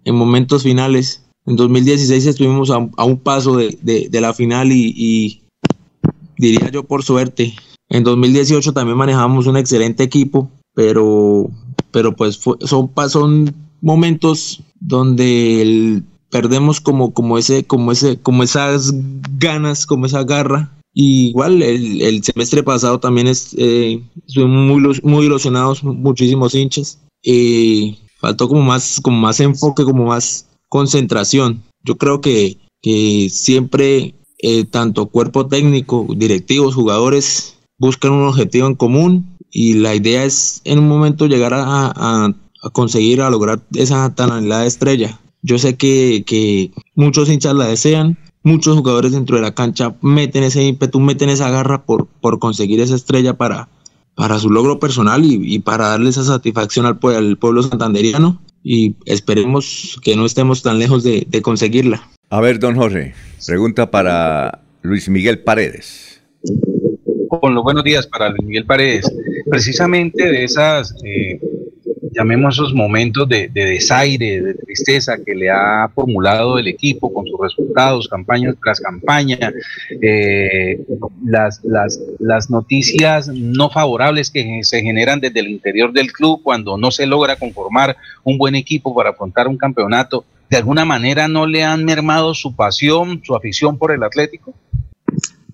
en 0.03 0.15
momentos 0.15 0.63
finales. 0.63 1.23
En 1.45 1.55
2016 1.55 2.25
estuvimos 2.25 2.71
a, 2.71 3.05
un 3.05 3.19
paso 3.19 3.55
de, 3.55 4.09
la 4.11 4.33
final 4.33 4.69
y, 4.73 5.43
diría 6.37 6.69
yo 6.71 6.83
por 6.83 7.03
suerte. 7.03 7.55
En 7.89 8.03
2018 8.03 8.73
también 8.73 8.97
manejamos 8.97 9.47
un 9.47 9.57
excelente 9.57 10.03
equipo, 10.03 10.49
pero, 10.73 11.49
pero 11.91 12.15
pues 12.15 12.39
son, 12.61 12.91
son 13.09 13.55
momentos 13.81 14.61
donde 14.79 16.03
perdemos 16.29 16.79
como, 16.79 17.13
como, 17.13 17.37
ese, 17.37 17.63
como, 17.65 17.91
ese, 17.91 18.19
como 18.19 18.43
esas 18.43 18.93
ganas, 19.37 19.85
como 19.85 20.05
esa 20.05 20.23
garra 20.23 20.71
igual 20.93 21.61
el, 21.61 22.23
semestre 22.23 22.63
pasado 22.63 22.99
también 22.99 23.27
es, 23.27 23.55
eh, 23.57 24.01
muy, 24.35 24.99
muy 25.03 25.25
ilusionados, 25.25 25.83
muchísimos 25.83 26.55
hinchas. 26.55 26.99
y 27.23 27.99
faltó 28.19 28.49
como 28.49 28.61
más, 28.61 28.99
como 29.01 29.17
más 29.17 29.39
enfoque, 29.39 29.83
como 29.83 30.05
más 30.05 30.47
concentración. 30.67 31.63
Yo 31.83 31.97
creo 31.97 32.19
que, 32.19 32.57
que 32.81 33.29
siempre 33.29 34.13
eh, 34.39 34.65
tanto 34.65 35.05
cuerpo 35.07 35.47
técnico, 35.47 36.05
directivos, 36.15 36.75
jugadores 36.75 37.55
buscan 37.79 38.11
un 38.11 38.27
objetivo 38.27 38.67
en 38.67 38.75
común 38.75 39.37
y 39.51 39.75
la 39.75 39.95
idea 39.95 40.23
es 40.23 40.61
en 40.65 40.79
un 40.79 40.87
momento 40.87 41.25
llegar 41.25 41.53
a, 41.55 42.35
conseguir, 42.73 43.21
a 43.21 43.29
lograr 43.29 43.61
esa 43.73 44.13
tan 44.13 44.31
anhelada 44.31 44.65
estrella. 44.65 45.19
Yo 45.41 45.57
sé 45.57 45.75
que, 45.75 46.23
que 46.27 46.71
muchos 46.95 47.29
hinchas 47.29 47.55
la 47.55 47.65
desean, 47.65 48.17
muchos 48.43 48.77
jugadores 48.77 49.13
dentro 49.13 49.37
de 49.37 49.41
la 49.41 49.55
cancha 49.55 49.95
meten 50.01 50.43
ese 50.43 50.63
ímpetu, 50.63 50.99
meten 50.99 51.29
esa 51.29 51.49
garra 51.49 51.85
por, 51.85 52.07
por 52.07 52.39
conseguir 52.39 52.81
esa 52.81 52.95
estrella 52.95 53.37
para, 53.37 53.69
para 54.15 54.37
su 54.37 54.49
logro 54.49 54.79
personal 54.79 55.23
y, 55.23 55.59
para 55.59 55.89
darle 55.89 56.09
esa 56.09 56.23
satisfacción 56.23 56.85
al, 56.85 56.99
al, 57.15 57.37
pueblo 57.37 57.63
santanderiano 57.63 58.41
y 58.63 58.95
esperemos 59.05 59.99
que 60.03 60.17
no 60.17 60.25
estemos 60.25 60.61
tan 60.61 60.77
lejos 60.77 61.03
de, 61.03 61.25
de 61.27 61.41
conseguirla. 61.41 62.09
A 62.29 62.41
ver, 62.41 62.59
don 62.59 62.75
Jorge, 62.75 63.13
pregunta 63.47 63.89
para 63.89 64.61
Luis 64.81 65.07
Miguel 65.07 65.39
Paredes. 65.39 66.21
Con 67.29 67.53
los 67.53 67.63
buenos 67.63 67.83
días 67.83 68.07
para 68.07 68.31
Miguel 68.31 68.65
Paredes. 68.65 69.05
Precisamente 69.47 70.27
de 70.27 70.43
esas 70.45 70.95
eh, 71.05 71.39
llamemos 72.11 72.55
esos 72.55 72.73
momentos 72.73 73.29
de, 73.29 73.49
desaire, 73.53 74.41
de 74.41 74.55
tristeza 74.55 75.15
que 75.23 75.35
le 75.35 75.47
ha 75.51 75.87
formulado 75.93 76.57
el 76.57 76.67
equipo 76.67 77.13
con 77.13 77.27
sus 77.27 77.39
resultados, 77.39 78.07
campaña 78.07 78.55
tras 78.59 78.79
campaña, 78.79 79.53
eh, 80.01 80.79
las 81.23 82.49
noticias 82.49 83.27
no 83.27 83.69
favorables 83.69 84.31
que 84.31 84.61
se 84.63 84.81
generan 84.81 85.19
desde 85.19 85.41
el 85.41 85.49
interior 85.49 85.93
del 85.93 86.11
club 86.11 86.41
cuando 86.41 86.79
no 86.79 86.89
se 86.89 87.05
logra 87.05 87.35
conformar 87.35 87.95
un 88.23 88.39
buen 88.39 88.55
equipo 88.55 88.95
para 88.95 89.11
afrontar 89.11 89.47
un 89.47 89.57
campeonato, 89.57 90.25
¿de 90.49 90.57
alguna 90.57 90.83
manera 90.83 91.27
no 91.27 91.45
le 91.45 91.63
han 91.63 91.85
mermado 91.85 92.33
su 92.33 92.55
pasión, 92.55 93.21
su 93.23 93.35
afición 93.35 93.77
por 93.77 93.91
el 93.91 94.01
Atlético? 94.01 94.55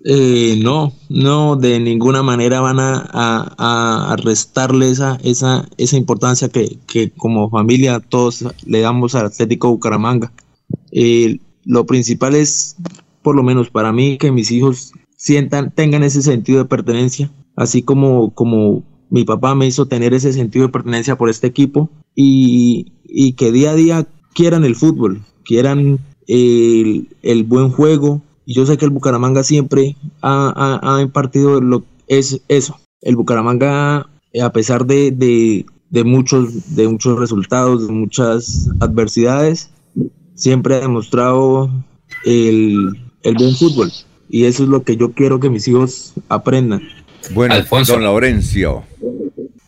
Eh, 0.08 0.60
no, 0.62 0.94
no, 1.10 1.56
de 1.56 1.80
ninguna 1.80 2.22
manera 2.22 2.62
van 2.62 2.78
a, 2.80 4.16
restarle 4.24 4.90
esa, 4.92 5.18
esa, 5.24 5.98
importancia 5.98 6.48
que, 6.48 7.12
como 7.18 7.50
familia 7.50 8.00
todos 8.00 8.46
le 8.68 8.82
damos 8.82 9.16
al 9.16 9.26
Atlético 9.26 9.70
Bucaramanga. 9.70 10.32
Eh, 10.92 11.40
lo 11.64 11.88
principal 11.88 12.36
es, 12.36 12.76
por 13.24 13.36
lo 13.36 13.42
menos 13.42 13.72
para 13.72 13.92
mí, 13.92 14.20
que 14.20 14.32
mis 14.32 14.52
hijos 14.52 14.92
sientan, 15.18 15.74
tengan 15.74 16.04
ese 16.04 16.22
sentido 16.22 16.60
de 16.60 16.66
pertenencia, 16.66 17.32
así 17.56 17.82
como, 17.82 18.84
mi 19.10 19.24
papá 19.24 19.56
me 19.56 19.66
hizo 19.66 19.88
tener 19.88 20.14
ese 20.14 20.34
sentido 20.34 20.68
de 20.68 20.72
pertenencia 20.72 21.18
por 21.18 21.32
este 21.32 21.48
equipo 21.48 21.90
y, 22.14 22.92
que 23.38 23.52
día 23.52 23.72
a 23.72 23.76
día 23.76 24.08
quieran 24.36 24.66
el 24.66 24.76
fútbol, 24.76 25.24
quieran 25.44 25.98
el 26.28 27.44
buen 27.48 27.72
juego, 27.72 28.22
y 28.46 28.54
yo 28.54 28.66
sé 28.66 28.78
que 28.78 28.86
el 28.86 28.92
Bucaramanga 28.92 29.44
siempre 29.44 29.96
ha, 30.22 31.00
impartido 31.02 31.60
lo, 31.62 31.84
es 32.08 32.42
eso. 32.48 32.80
El 33.02 33.16
Bucaramanga, 33.16 34.08
eh, 34.34 34.42
a 34.42 34.52
pesar 34.52 34.86
de, 34.86 35.66
muchos, 36.06 36.76
de 36.76 36.88
muchos 36.88 37.20
resultados, 37.20 37.88
de 37.88 37.94
muchas 37.94 38.70
adversidades, 38.80 39.72
siempre 40.36 40.76
ha 40.76 40.80
demostrado 40.80 41.72
el, 42.24 42.96
buen 43.24 43.56
fútbol. 43.56 43.92
Y 44.30 44.46
eso 44.46 44.64
es 44.64 44.70
lo 44.70 44.84
que 44.84 44.96
yo 44.96 45.14
quiero 45.14 45.40
que 45.40 45.50
mis 45.50 45.68
hijos 45.68 46.14
aprendan. 46.30 46.82
Bueno, 47.32 47.56
Alfonso. 47.56 47.94
don 47.94 48.04
Laurencio, 48.04 48.84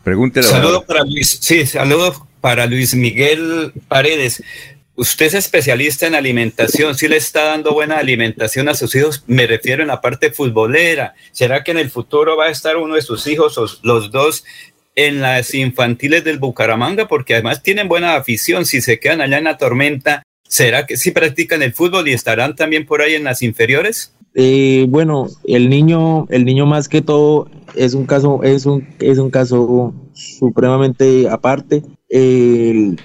pregúntele. 0.04 0.46
Saludos 0.46 0.84
para 0.84 1.02
Luis, 1.04 1.38
sí, 1.40 1.66
saludos 1.66 2.22
para 2.40 2.66
Luis 2.66 2.94
Miguel 2.94 3.72
Paredes. 3.88 4.42
Usted 4.98 5.26
es 5.26 5.34
especialista 5.34 6.08
en 6.08 6.16
alimentación, 6.16 6.96
¿sí 6.96 7.06
le 7.06 7.18
está 7.18 7.44
dando 7.44 7.72
buena 7.72 7.98
alimentación 7.98 8.68
a 8.68 8.74
sus 8.74 8.96
hijos? 8.96 9.22
Me 9.28 9.46
refiero 9.46 9.82
en 9.82 9.86
la 9.86 10.00
parte 10.00 10.32
futbolera. 10.32 11.14
¿Será 11.30 11.62
que 11.62 11.70
en 11.70 11.78
el 11.78 11.88
futuro 11.88 12.36
va 12.36 12.46
a 12.46 12.50
estar 12.50 12.76
uno 12.76 12.96
de 12.96 13.02
sus 13.02 13.28
hijos 13.28 13.78
los 13.84 14.10
dos 14.10 14.44
en 14.96 15.20
las 15.20 15.54
infantiles 15.54 16.24
del 16.24 16.40
Bucaramanga? 16.40 17.06
Porque 17.06 17.34
además 17.34 17.62
tienen 17.62 17.86
buena 17.86 18.16
afición. 18.16 18.66
Si 18.66 18.80
se 18.80 18.98
quedan 18.98 19.20
allá 19.20 19.38
en 19.38 19.44
la 19.44 19.56
tormenta, 19.56 20.24
¿será 20.48 20.84
que 20.84 20.96
sí 20.96 21.12
practican 21.12 21.62
el 21.62 21.74
fútbol 21.74 22.08
y 22.08 22.12
estarán 22.12 22.56
también 22.56 22.84
por 22.84 23.00
ahí 23.00 23.14
en 23.14 23.22
las 23.22 23.40
inferiores? 23.42 24.12
Eh, 24.34 24.86
bueno, 24.88 25.28
el 25.46 25.68
niño, 25.68 26.26
el 26.28 26.44
niño 26.44 26.66
más 26.66 26.88
que 26.88 27.02
todo 27.02 27.48
es 27.76 27.94
un 27.94 28.04
caso, 28.04 28.42
es 28.42 28.66
un, 28.66 28.88
es 28.98 29.18
un 29.18 29.30
caso 29.30 29.94
supremamente 30.12 31.28
aparte. 31.30 31.84
El, 32.08 32.98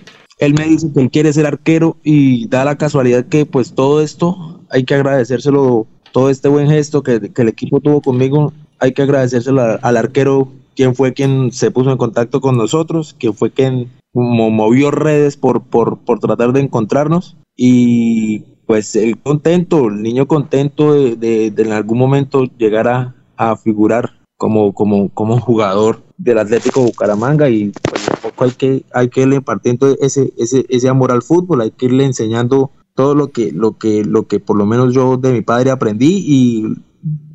él 0.45 0.53
me 0.53 0.65
dice 0.65 0.91
que 0.93 1.01
él 1.01 1.11
quiere 1.11 1.33
ser 1.33 1.45
arquero 1.45 1.97
y 2.03 2.47
da 2.47 2.65
la 2.65 2.77
casualidad 2.77 3.25
que 3.25 3.45
pues 3.45 3.73
todo 3.73 4.01
esto 4.01 4.61
hay 4.69 4.83
que 4.83 4.95
agradecérselo, 4.95 5.87
todo 6.11 6.29
este 6.29 6.49
buen 6.49 6.67
gesto 6.69 7.03
que, 7.03 7.31
el 7.35 7.47
equipo 7.47 7.79
tuvo 7.79 8.01
conmigo, 8.01 8.53
hay 8.79 8.93
que 8.93 9.03
agradecérselo 9.03 9.79
al, 9.81 9.97
arquero, 9.97 10.51
quien 10.75 10.95
fue 10.95 11.13
quien 11.13 11.51
se 11.51 11.71
puso 11.71 11.91
en 11.91 11.97
contacto 11.97 12.41
con 12.41 12.57
nosotros, 12.57 13.15
que 13.17 13.31
fue 13.31 13.51
quien 13.51 13.91
movió 14.13 14.91
redes 14.91 15.37
por, 15.37 15.61
por, 15.61 15.99
por 15.99 16.19
tratar 16.19 16.53
de 16.53 16.61
encontrarnos. 16.61 17.37
Y 17.55 18.39
pues 18.65 18.95
el 18.95 19.19
contento, 19.19 19.87
el 19.87 20.01
niño 20.01 20.27
contento 20.27 20.93
de, 20.93 21.15
de, 21.15 21.53
en 21.61 21.71
algún 21.71 21.99
momento 21.99 22.45
llegar 22.57 22.87
a, 22.87 23.15
a 23.37 23.55
figurar 23.55 24.13
como, 24.37 24.73
como, 24.73 25.09
como 25.09 25.39
jugador 25.39 26.01
del 26.17 26.39
Atlético 26.39 26.81
Bucaramanga 26.81 27.49
y 27.49 27.71
pues 27.89 28.02
poco 28.23 28.45
hay 28.45 28.51
que, 28.51 28.85
hay 28.93 29.09
que 29.09 29.21
irle 29.21 29.35
impartiendo 29.35 29.95
ese, 29.99 30.33
ese, 30.37 30.65
ese 30.69 30.89
amor 30.89 31.11
al 31.11 31.21
fútbol, 31.21 31.61
hay 31.61 31.71
que 31.71 31.87
irle 31.87 32.05
enseñando 32.05 32.71
todo 32.95 33.15
lo 33.15 33.31
que, 33.31 33.51
lo 33.51 33.77
que, 33.77 34.03
lo 34.03 34.27
que 34.27 34.39
por 34.39 34.57
lo 34.57 34.65
menos 34.65 34.93
yo 34.93 35.17
de 35.17 35.33
mi 35.33 35.41
padre 35.41 35.71
aprendí 35.71 36.23
y 36.25 36.63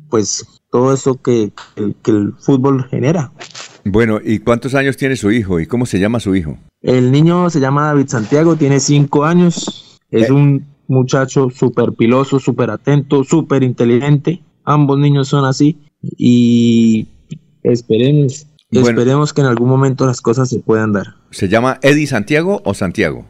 pues 0.09 0.45
todo 0.71 0.93
eso 0.93 1.21
que, 1.21 1.51
el 2.05 2.33
fútbol 2.39 2.85
genera. 2.89 3.31
Bueno, 3.85 4.19
¿y 4.23 4.39
cuántos 4.39 4.75
años 4.75 4.97
tiene 4.97 5.15
su 5.15 5.31
hijo 5.31 5.59
y 5.59 5.65
cómo 5.65 5.85
se 5.85 5.99
llama 5.99 6.19
su 6.19 6.35
hijo? 6.35 6.57
El 6.81 7.11
niño 7.11 7.49
se 7.49 7.59
llama 7.59 7.87
David 7.87 8.07
Santiago, 8.07 8.55
tiene 8.55 8.79
cinco 8.79 9.25
años, 9.25 9.99
es 10.11 10.29
eh. 10.29 10.33
un 10.33 10.65
muchacho 10.87 11.49
súper 11.49 11.93
piloso, 11.93 12.39
súper 12.39 12.71
atento, 12.71 13.23
súper 13.23 13.63
inteligente. 13.63 14.41
Ambos 14.63 14.99
niños 14.99 15.27
son 15.27 15.45
así 15.45 15.79
y 16.01 17.07
esperemos 17.63 18.47
Esperemos 18.71 19.33
que 19.33 19.41
en 19.41 19.47
algún 19.47 19.67
momento 19.67 20.05
las 20.05 20.21
cosas 20.21 20.49
se 20.49 20.59
puedan 20.59 20.93
dar. 20.93 21.15
¿Se 21.31 21.47
llama 21.47 21.79
Eddie 21.81 22.07
Santiago 22.07 22.61
o 22.65 22.73
Santiago? 22.73 23.25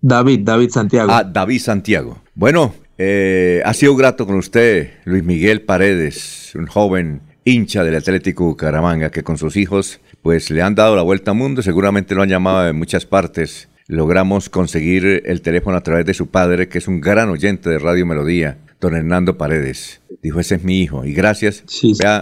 David, 0.00 0.40
David 0.42 0.70
Santiago. 0.70 1.10
Ah, 1.12 1.24
David 1.24 1.60
Santiago. 1.60 2.20
Bueno, 2.34 2.74
eh, 2.98 3.62
ha 3.64 3.72
sido 3.72 3.94
grato 3.96 4.26
con 4.26 4.36
usted, 4.36 4.90
Luis 5.04 5.24
Miguel 5.24 5.62
Paredes, 5.62 6.52
un 6.54 6.66
joven 6.66 7.22
hincha 7.44 7.84
del 7.84 7.96
Atlético 7.96 8.44
Bucaramanga, 8.44 9.10
que 9.10 9.22
con 9.22 9.38
sus 9.38 9.56
hijos 9.56 10.00
pues 10.22 10.50
le 10.50 10.62
han 10.62 10.74
dado 10.74 10.96
la 10.96 11.02
vuelta 11.02 11.32
al 11.32 11.36
mundo, 11.36 11.62
seguramente 11.62 12.14
lo 12.14 12.22
han 12.22 12.28
llamado 12.28 12.64
de 12.64 12.72
muchas 12.72 13.06
partes. 13.06 13.68
Logramos 13.86 14.48
conseguir 14.48 15.22
el 15.26 15.42
teléfono 15.42 15.76
a 15.76 15.82
través 15.82 16.06
de 16.06 16.14
su 16.14 16.28
padre, 16.28 16.68
que 16.68 16.78
es 16.78 16.88
un 16.88 17.00
gran 17.00 17.28
oyente 17.28 17.68
de 17.68 17.78
Radio 17.78 18.06
Melodía, 18.06 18.58
don 18.80 18.94
Hernando 18.94 19.36
Paredes. 19.38 20.00
Dijo, 20.22 20.40
ese 20.40 20.56
es 20.56 20.64
mi 20.64 20.80
hijo. 20.80 21.04
Y 21.04 21.12
gracias. 21.12 21.64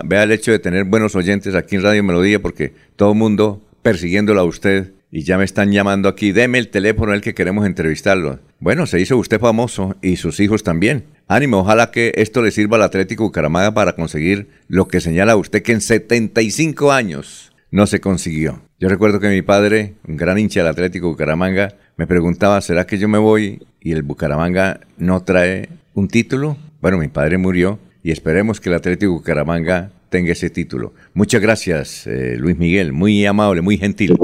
Vea, 0.05 0.23
el 0.23 0.33
hecho 0.33 0.51
de 0.51 0.59
tener 0.59 0.85
buenos 0.85 1.15
oyentes 1.15 1.55
aquí 1.55 1.77
en 1.77 1.83
Radio 1.83 2.03
Melodía, 2.03 2.41
porque 2.41 2.73
todo 2.97 3.13
el 3.13 3.19
mundo 3.19 3.63
persiguiéndolo 3.83 4.41
a 4.41 4.45
usted 4.45 4.93
y 5.11 5.25
ya 5.25 5.37
me 5.37 5.45
están 5.45 5.73
llamando 5.73 6.09
aquí, 6.09 6.33
deme 6.33 6.59
el 6.59 6.69
teléfono 6.69 7.13
el 7.13 7.21
que 7.21 7.35
queremos 7.35 7.67
entrevistarlo. 7.67 8.41
Bueno, 8.61 8.87
se 8.87 9.01
hizo 9.01 9.19
usted 9.19 9.39
famoso 9.39 9.97
y 10.01 10.17
sus 10.17 10.41
hijos 10.41 10.63
también. 10.63 11.05
Ánimo, 11.29 11.59
ojalá 11.59 11.91
que 11.91 12.13
esto 12.17 12.43
le 12.43 12.51
sirva 12.51 12.77
al 12.77 12.83
Atlético 12.83 13.25
Bucaramanga 13.25 13.75
para 13.75 13.95
conseguir 13.95 14.49
lo 14.69 14.89
que 14.89 15.01
señala 15.01 15.37
usted 15.37 15.63
que 15.63 15.73
en 15.73 15.81
75 15.81 16.93
años 16.93 17.53
no 17.71 17.87
se 17.87 18.01
consiguió. 18.01 18.63
Yo 18.79 18.89
recuerdo 18.89 19.21
que 19.21 19.29
mi 19.29 19.43
padre, 19.43 19.95
un 20.07 20.17
gran 20.17 20.39
hincha 20.39 20.61
del 20.61 20.71
Atlético 20.71 21.09
Bucaramanga, 21.09 21.75
me 21.97 22.07
preguntaba, 22.07 22.61
¿será 22.61 22.87
que 22.87 22.99
yo 22.99 23.09
me 23.09 23.19
voy 23.19 23.63
y 23.81 23.93
el 23.93 24.03
Bucaramanga 24.03 24.81
no 24.97 25.23
trae 25.23 25.69
un 25.95 26.09
título. 26.09 26.57
Bueno, 26.81 26.99
mi 26.99 27.09
padre 27.09 27.39
murió 27.39 27.79
y 28.03 28.11
esperemos 28.11 28.61
que 28.61 28.69
el 28.69 28.77
Atlético 28.77 29.13
Bucaramanga 29.13 29.93
tenga 30.09 30.33
ese 30.33 30.51
título. 30.51 30.93
Muchas 31.15 31.41
gracias, 31.41 32.07
eh, 32.07 32.37
Luis 32.39 32.59
Miguel, 32.59 32.93
muy 32.93 33.25
amable, 33.27 33.63
muy 33.63 33.79
gentil. 33.79 34.17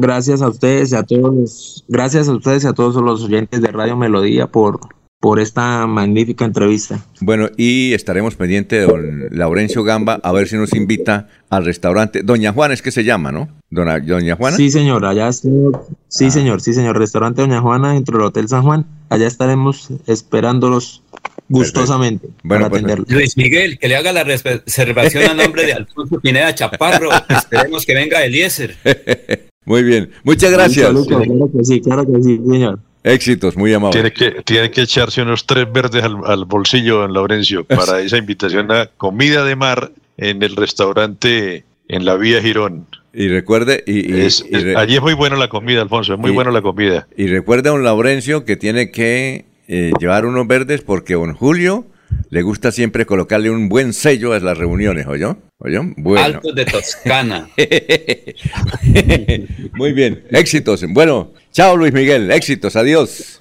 Gracias 0.00 0.42
a 0.42 0.48
ustedes 0.48 0.92
y 0.92 0.94
a 0.94 1.02
todos, 1.02 1.84
gracias 1.88 2.28
a 2.28 2.32
ustedes 2.32 2.64
y 2.64 2.66
a 2.68 2.72
todos 2.72 3.02
los 3.02 3.24
oyentes 3.24 3.60
de 3.60 3.68
Radio 3.68 3.96
Melodía 3.96 4.46
por 4.46 4.78
por 5.20 5.38
esta 5.38 5.86
magnífica 5.86 6.46
entrevista. 6.46 7.04
Bueno, 7.20 7.50
y 7.58 7.92
estaremos 7.92 8.36
pendientes 8.36 8.80
de 8.80 8.86
don 8.86 9.28
Laurencio 9.30 9.84
Gamba 9.84 10.18
a 10.22 10.32
ver 10.32 10.48
si 10.48 10.56
nos 10.56 10.74
invita 10.74 11.28
al 11.50 11.66
restaurante. 11.66 12.22
Doña 12.22 12.52
Juana 12.52 12.72
es 12.72 12.80
que 12.80 12.90
se 12.90 13.04
llama, 13.04 13.30
¿no? 13.30 13.48
Dona, 13.68 14.00
Doña 14.00 14.36
Juana. 14.36 14.56
Sí, 14.56 14.70
señor, 14.70 15.04
allá 15.04 15.30
sí, 15.30 16.30
señor, 16.30 16.62
sí, 16.62 16.72
señor. 16.72 16.98
Restaurante 16.98 17.42
Doña 17.42 17.60
Juana 17.60 17.92
dentro 17.92 18.16
del 18.16 18.28
Hotel 18.28 18.48
San 18.48 18.62
Juan. 18.62 18.86
Allá 19.10 19.26
estaremos 19.26 19.90
esperándolos 20.06 21.02
gustosamente 21.48 22.28
Bueno, 22.42 22.64
para 22.64 22.70
pues, 22.70 22.82
atenderlo. 22.82 23.04
Luis 23.08 23.36
Miguel, 23.36 23.78
que 23.78 23.88
le 23.88 23.96
haga 23.96 24.12
la 24.12 24.24
reservación 24.24 25.30
a 25.30 25.34
nombre 25.34 25.66
de 25.66 25.74
Alfonso 25.74 26.18
Pineda 26.20 26.54
Chaparro. 26.54 27.10
Esperemos 27.28 27.84
que 27.84 27.94
venga 27.94 28.24
Eliezer. 28.24 28.76
Muy 29.66 29.82
bien. 29.82 30.10
Muchas 30.24 30.50
gracias. 30.50 30.90
Claro 31.06 31.50
que 31.52 31.64
sí, 31.64 31.80
claro 31.82 32.06
que 32.06 32.22
sí, 32.22 32.40
señor. 32.48 32.80
Éxitos, 33.02 33.56
muy 33.56 33.72
amable. 33.72 33.94
Tiene 33.94 34.12
que, 34.12 34.42
tiene 34.42 34.70
que 34.70 34.82
echarse 34.82 35.22
unos 35.22 35.46
tres 35.46 35.66
verdes 35.72 36.02
al, 36.04 36.18
al 36.26 36.44
bolsillo, 36.44 36.98
don 36.98 37.12
Laurencio, 37.14 37.64
para 37.66 38.00
esa 38.00 38.18
invitación 38.18 38.70
a 38.72 38.86
comida 38.86 39.44
de 39.44 39.56
mar 39.56 39.90
en 40.16 40.42
el 40.42 40.54
restaurante 40.56 41.64
en 41.88 42.04
la 42.04 42.16
vía 42.16 42.40
Girón. 42.42 42.86
Y 43.12 43.28
recuerde, 43.28 43.82
y, 43.86 44.14
y- 44.14 44.20
Es- 44.20 44.44
y 44.48 44.54
es- 44.54 44.62
re- 44.62 44.76
allí 44.76 44.96
es 44.96 45.02
muy 45.02 45.14
buena 45.14 45.36
la 45.36 45.48
comida, 45.48 45.82
Alfonso, 45.82 46.14
es 46.14 46.18
muy 46.20 46.30
buena 46.30 46.50
la 46.50 46.62
comida. 46.62 47.08
y 47.16 47.26
recuerde 47.26 47.68
a 47.68 47.72
don 47.72 47.82
Laurencio 47.82 48.44
que 48.44 48.56
tiene 48.56 48.90
que 48.90 49.46
eh, 49.66 49.92
llevar 49.98 50.26
unos 50.26 50.46
verdes 50.46 50.82
porque 50.82 51.14
don 51.14 51.32
Julio 51.34 51.86
le 52.30 52.42
gusta 52.42 52.70
siempre 52.70 53.06
colocarle 53.06 53.50
un 53.50 53.68
buen 53.68 53.92
sello 53.92 54.32
a 54.32 54.40
las 54.40 54.56
reuniones, 54.56 55.06
¿oyó? 55.06 55.36
¿Oyó? 55.58 55.82
Bueno. 55.96 56.24
Altos 56.24 56.54
de 56.54 56.64
Toscana. 56.64 57.48
Muy 59.74 59.92
bien, 59.92 60.24
éxitos. 60.30 60.84
Bueno, 60.88 61.32
chao 61.52 61.76
Luis 61.76 61.92
Miguel, 61.92 62.30
éxitos, 62.30 62.76
adiós. 62.76 63.40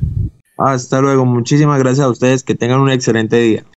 Hasta 0.58 1.00
luego, 1.00 1.26
muchísimas 1.26 1.80
gracias 1.80 2.06
a 2.06 2.10
ustedes, 2.10 2.44
que 2.44 2.56
tengan 2.56 2.82
un 2.82 2.92
excelente 2.92 3.40
día. 3.40 3.64